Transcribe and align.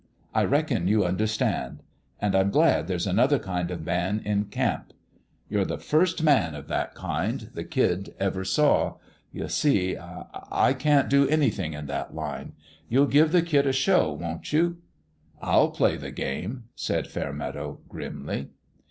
I 0.33 0.45
reckon 0.45 0.87
you 0.87 1.05
understand. 1.05 1.83
And 2.19 2.33
I'm 2.35 2.49
glad 2.49 2.87
there's 2.87 3.05
another 3.05 3.37
kind 3.37 3.69
of 3.69 3.85
man 3.85 4.19
in 4.25 4.45
camp. 4.45 4.93
You're 5.47 5.63
the 5.63 5.77
first 5.77 6.23
man 6.23 6.55
of 6.55 6.67
that 6.69 6.95
kind 6.95 7.51
the 7.53 7.63
kid 7.63 8.15
ever 8.19 8.43
saw. 8.43 8.95
You 9.31 9.47
see, 9.47 9.95
I 9.95 10.25
I 10.51 10.73
can't 10.73 11.07
do 11.07 11.29
anything 11.29 11.73
in 11.73 11.85
that 11.85 12.15
line. 12.15 12.53
You'll 12.89 13.05
give 13.05 13.31
the 13.31 13.43
kid 13.43 13.67
a 13.67 13.73
show, 13.73 14.11
won't 14.11 14.51
you?"" 14.51 14.77
I'll 15.39 15.69
play 15.69 15.97
the 15.97 16.09
game," 16.09 16.63
said 16.73 17.05
Fairmeadow, 17.05 17.81
grimly. 17.87 18.47